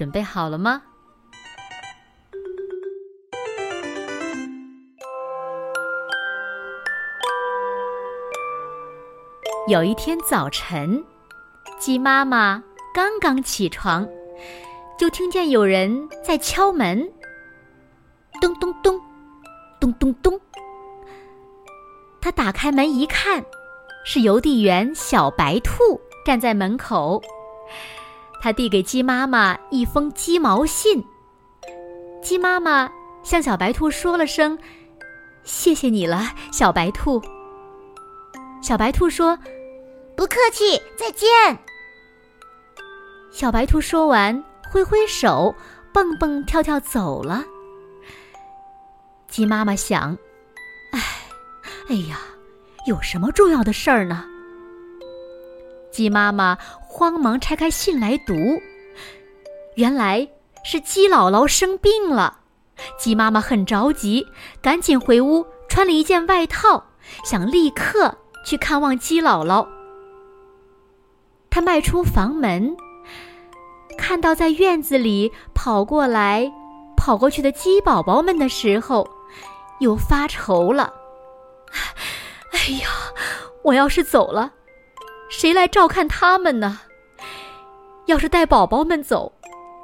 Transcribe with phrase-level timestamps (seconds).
[0.00, 0.80] 准备好了吗？
[9.68, 11.04] 有一天早晨，
[11.78, 12.64] 鸡妈妈
[12.94, 14.08] 刚刚起床，
[14.98, 17.06] 就听见有人在敲门。
[18.40, 18.98] 咚咚咚，
[19.78, 20.40] 咚咚咚。
[22.22, 23.44] 他打开门一看，
[24.06, 27.20] 是邮递员小白兔站在门口。
[28.40, 31.04] 他递给鸡妈妈一封鸡毛信，
[32.22, 32.90] 鸡妈妈
[33.22, 34.58] 向小白兔说了声
[35.44, 37.20] ：“谢谢你了，小白兔。”
[38.62, 39.38] 小白兔说
[40.16, 41.28] ：“不客气，再见。”
[43.30, 45.54] 小白兔说完，挥挥手，
[45.92, 47.44] 蹦蹦跳跳走了。
[49.28, 50.16] 鸡妈妈想
[50.92, 51.00] ：“哎，
[51.88, 52.18] 哎呀，
[52.86, 54.24] 有什么重要的事儿呢？”
[55.90, 58.34] 鸡妈妈慌忙拆开信来读，
[59.74, 60.26] 原来
[60.64, 62.38] 是鸡姥姥生病了。
[62.98, 64.26] 鸡妈妈很着急，
[64.62, 66.82] 赶紧回屋穿了一件外套，
[67.24, 69.66] 想立刻去看望鸡姥姥。
[71.50, 72.76] 她迈出房门，
[73.98, 76.50] 看到在院子里跑过来、
[76.96, 79.06] 跑过去的鸡宝宝们的时候，
[79.80, 80.94] 又发愁了。
[82.54, 82.88] 哎呀，
[83.62, 84.52] 我要是走了。
[85.30, 86.80] 谁来照看他们呢？
[88.06, 89.32] 要是带宝宝们走，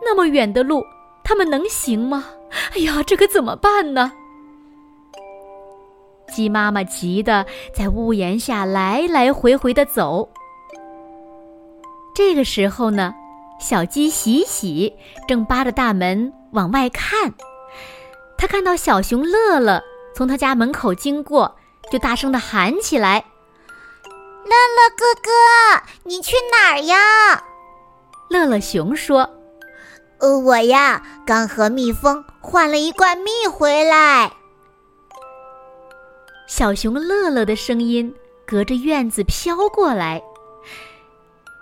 [0.04, 0.84] 那么远的路，
[1.24, 2.24] 他们能行吗？
[2.74, 4.12] 哎呀，这可怎么办呢？
[6.28, 10.28] 鸡妈妈急得在屋檐下来来回回的走。
[12.14, 13.14] 这个时候呢，
[13.60, 14.92] 小鸡喜喜
[15.28, 17.32] 正扒着大门往外看，
[18.36, 19.80] 他看到小熊乐乐
[20.14, 21.54] 从他家门口经过，
[21.90, 23.24] 就大声的喊起来。
[24.46, 25.30] 乐乐哥哥，
[26.04, 27.42] 你去哪儿呀？
[28.30, 29.28] 乐乐熊说
[30.20, 34.30] ：“呃，我呀，刚和蜜蜂换了一罐蜜回来。”
[36.46, 38.14] 小熊乐乐的声音
[38.46, 40.22] 隔着院子飘过来。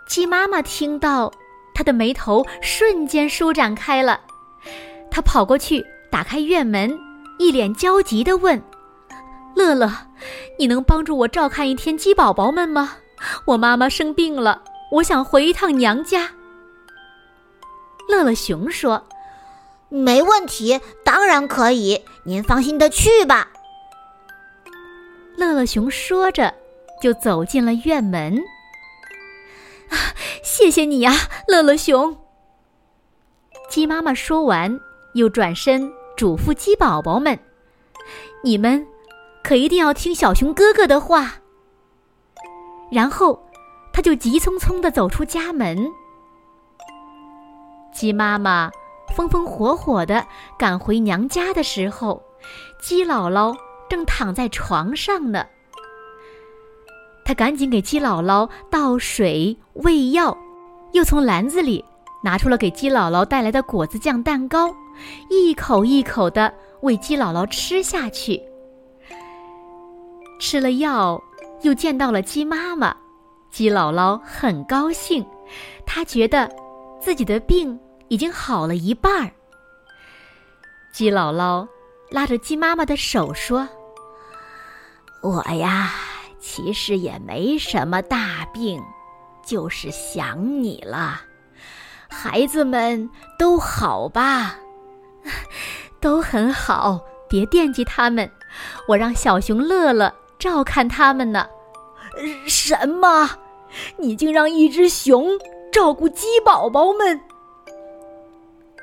[0.07, 1.33] 鸡妈妈听到，
[1.75, 4.21] 她的眉头瞬间舒展开了。
[5.11, 6.99] 她跑过去打开院门，
[7.39, 8.63] 一脸焦急地问。
[9.55, 9.91] 乐乐，
[10.59, 12.97] 你能帮助我照看一天鸡宝宝们吗？
[13.47, 16.33] 我妈妈生病了，我想回一趟娘家。
[18.09, 19.07] 乐乐熊说
[19.89, 23.51] ：“没问题，当然可以，您放心的去吧。”
[25.37, 26.53] 乐乐熊说着，
[27.01, 28.37] 就走进了院门。
[29.89, 29.97] 啊，
[30.43, 31.13] 谢谢你呀，
[31.49, 32.17] 乐乐熊。
[33.71, 34.79] 鸡妈妈说完，
[35.15, 37.39] 又转身嘱咐鸡宝宝们
[38.45, 38.87] ：“你们。”
[39.45, 41.35] 可一定要听小熊哥哥的话。
[42.91, 43.39] 然后，
[43.93, 45.87] 他就急匆匆的走出家门。
[47.93, 48.71] 鸡妈妈
[49.15, 50.27] 风风火火的
[50.59, 52.23] 赶回娘家的时候，
[52.81, 53.55] 鸡姥姥
[53.89, 55.45] 正躺在床上呢。
[57.25, 60.37] 他赶紧给鸡姥姥倒水喂药，
[60.93, 61.85] 又从篮子里
[62.23, 64.75] 拿出了给鸡姥姥带来的果子酱蛋糕，
[65.29, 68.43] 一口一口的喂鸡姥姥吃下去。
[70.39, 71.23] 吃了药，
[71.63, 72.95] 又见到了鸡妈妈，
[73.51, 75.25] 鸡姥姥很高兴，
[75.87, 76.51] 她觉得
[77.01, 77.79] 自己的病
[78.09, 79.31] 已经好了一半儿。
[80.93, 81.67] 鸡姥姥
[82.11, 83.69] 拉着鸡妈妈的手说
[85.23, 85.93] ：“我呀，
[86.39, 88.83] 其实也没什么大病，
[89.45, 91.23] 就是想你了。
[92.09, 94.57] 孩子们都好吧？
[96.01, 98.31] 都很好，别惦记他们，
[98.87, 100.15] 我让小熊乐乐。”
[100.45, 101.49] 照看他们呢？
[102.47, 103.31] 什么？
[103.97, 105.31] 你竟让一只熊
[105.73, 107.19] 照顾鸡宝宝们？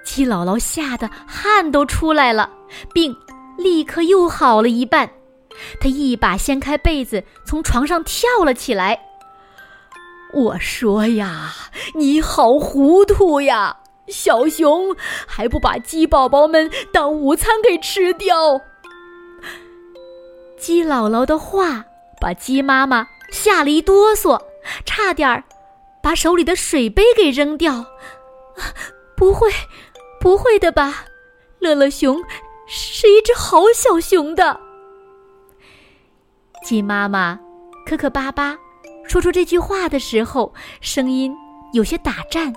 [0.03, 2.49] 鸡姥姥吓得汗都出来了，
[2.91, 3.15] 病
[3.59, 5.07] 立刻又好了一半。
[5.79, 8.99] 他一把掀开被子，从床上跳了起来。
[10.33, 11.53] 我说呀，
[11.93, 13.77] 你好糊涂呀！
[14.07, 14.95] 小熊
[15.27, 18.59] 还不把鸡宝宝们当午餐给吃掉？
[20.61, 21.83] 鸡姥姥的话
[22.19, 24.39] 把鸡妈妈吓了一哆嗦，
[24.85, 25.43] 差点儿
[26.03, 27.73] 把手里的水杯给扔掉。
[27.73, 27.87] 啊
[29.17, 29.49] 不会，
[30.19, 31.05] 不会的吧？
[31.59, 32.21] 乐乐熊
[32.67, 34.59] 是一只好小熊的。
[36.63, 37.39] 鸡妈妈
[37.85, 38.55] 磕磕巴巴
[39.07, 41.35] 说出这句话的时候，声音
[41.73, 42.53] 有些打颤。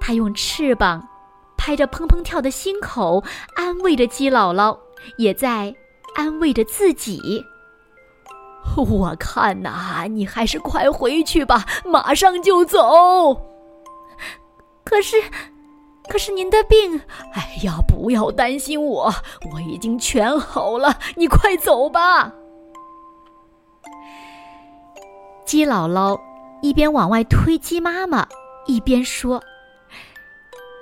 [0.00, 1.08] 它用翅膀
[1.56, 3.22] 拍着砰砰跳的心口，
[3.54, 4.76] 安慰着鸡姥姥，
[5.18, 5.74] 也在
[6.14, 7.44] 安慰着自己。
[8.76, 13.34] 我看呐，你还是快回去吧，马上就走。
[14.84, 15.16] 可是，
[16.08, 17.00] 可是您的病……
[17.34, 19.12] 哎呀，不要担心我，
[19.52, 20.98] 我已经全好了。
[21.16, 22.32] 你快走吧。
[25.44, 26.18] 鸡姥姥
[26.62, 28.26] 一边往外推鸡妈妈，
[28.66, 29.40] 一边说：“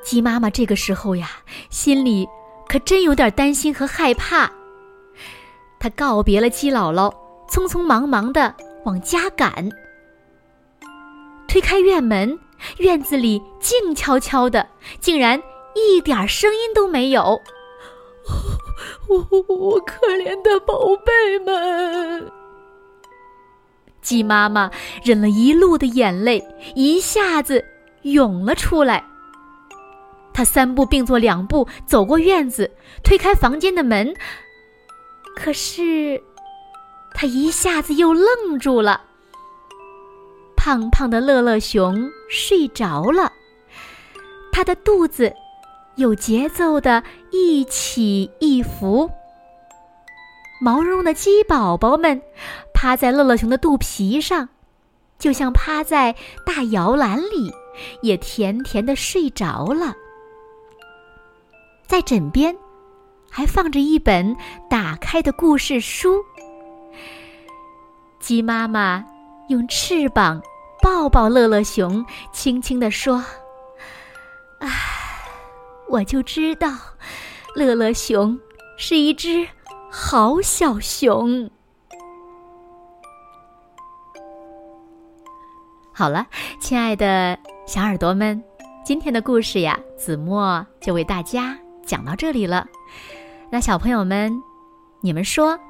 [0.04, 1.28] 鸡妈妈这个时候呀，
[1.68, 2.26] 心里
[2.68, 4.50] 可真有点担心和害怕。
[5.82, 7.12] 她告别了鸡姥姥。”
[7.50, 9.68] 匆匆忙忙的往家赶，
[11.46, 12.38] 推开院门，
[12.78, 14.66] 院子里静悄悄的，
[15.00, 15.42] 竟然
[15.74, 17.38] 一点声音都没有。
[19.06, 19.18] 我
[19.54, 22.32] 我可怜的宝贝们！
[24.00, 24.70] 鸡妈妈
[25.04, 26.42] 忍了一路的眼泪，
[26.74, 27.62] 一下子
[28.00, 29.04] 涌了出来。
[30.32, 32.70] 她三步并作两步走过院子，
[33.04, 34.14] 推开房间的门，
[35.36, 36.22] 可是。
[37.14, 39.02] 他一下子又愣住了。
[40.56, 43.30] 胖胖的乐乐熊睡着了，
[44.50, 45.32] 他的肚子
[45.96, 49.10] 有节奏的一起一伏。
[50.62, 52.22] 毛茸茸的鸡宝宝们
[52.72, 54.48] 趴在乐乐熊的肚皮上，
[55.18, 57.52] 就像趴在大摇篮里，
[58.00, 59.94] 也甜甜的睡着了。
[61.86, 62.56] 在枕边，
[63.34, 64.36] 还放着一本
[64.68, 66.22] 打开的故事书。
[68.20, 69.02] 鸡妈妈
[69.48, 70.42] 用翅膀
[70.82, 73.24] 抱抱乐乐熊，轻轻地说
[74.60, 74.68] ：“唉，
[75.88, 76.68] 我就知道，
[77.54, 78.38] 乐乐熊
[78.76, 79.48] 是一只
[79.90, 81.50] 好小熊。”
[85.90, 86.26] 好了，
[86.60, 88.44] 亲爱的小耳朵们，
[88.84, 92.66] 今天的故事呀，子墨就为大家讲到这里了。
[93.54, 94.42] 那小朋友们，
[95.02, 95.60] 你们说？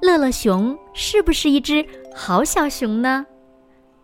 [0.00, 1.84] 乐乐熊是不是一只
[2.14, 3.26] 好小熊呢？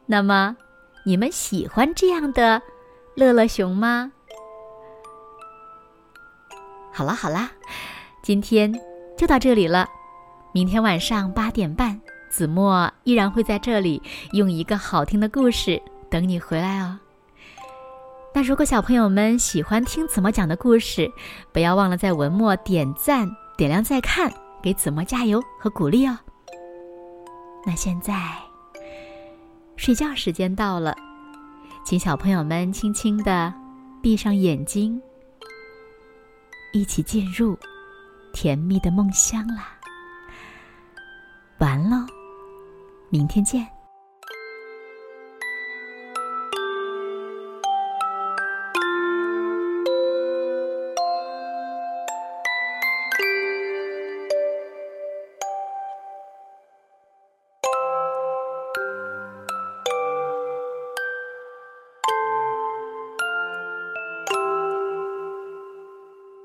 [0.06, 0.56] 那么，
[1.04, 2.60] 你们喜欢这样的
[3.14, 4.10] 乐乐熊吗？
[6.92, 7.48] 好啦好啦，
[8.24, 8.72] 今天
[9.16, 9.88] 就到这里了。
[10.52, 14.02] 明天晚上八点半，子墨依然会在这里
[14.32, 15.80] 用一个好听的故事
[16.10, 16.98] 等你回来哦。
[18.38, 21.10] 那如果小朋友们喜欢听子墨讲的故事，
[21.52, 24.32] 不要忘了在文末点赞、点亮再看。
[24.62, 26.16] 给子墨加油和鼓励哦！
[27.66, 28.14] 那现在
[29.74, 30.94] 睡觉时间到了，
[31.84, 33.52] 请小朋友们轻轻的
[34.00, 35.02] 闭上眼睛，
[36.72, 37.58] 一起进入
[38.32, 39.76] 甜蜜的梦乡啦！
[41.58, 42.06] 完喽，
[43.10, 43.66] 明天见。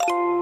[0.07, 0.32] you